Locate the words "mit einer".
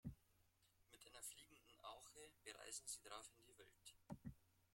0.89-1.21